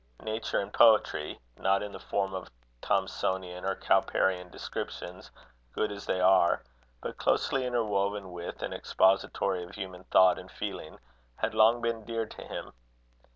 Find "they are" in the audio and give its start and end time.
6.07-6.63